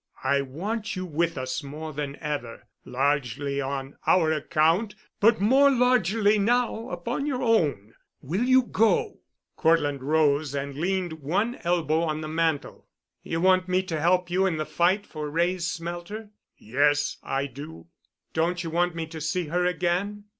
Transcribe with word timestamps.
I 0.23 0.41
want 0.41 0.95
you 0.95 1.05
with 1.05 1.37
us 1.37 1.61
more 1.61 1.93
than 1.93 2.15
ever—largely 2.15 3.61
on 3.61 3.97
our 4.07 4.31
account, 4.31 4.95
but 5.19 5.39
more 5.39 5.69
largely 5.69 6.39
now 6.39 6.89
upon 6.89 7.27
your 7.27 7.43
own. 7.43 7.93
Will 8.19 8.41
you 8.43 8.63
go?" 8.63 9.19
Cortland 9.55 10.01
rose 10.01 10.55
and 10.55 10.73
leaned 10.73 11.21
one 11.21 11.59
elbow 11.63 12.01
on 12.01 12.21
the 12.21 12.27
mantel. 12.27 12.87
"You 13.21 13.41
want 13.41 13.67
me 13.67 13.83
to 13.83 13.99
help 14.01 14.31
you 14.31 14.47
in 14.47 14.57
the 14.57 14.65
fight 14.65 15.05
for 15.05 15.29
Wray's 15.29 15.67
smelter?" 15.67 16.31
"Yes, 16.57 17.17
I 17.21 17.45
do." 17.45 17.85
"Don't 18.33 18.63
you 18.63 18.71
want 18.71 18.95
me 18.95 19.05
to 19.05 19.21
see 19.21 19.49
her 19.49 19.67
again?" 19.67 20.23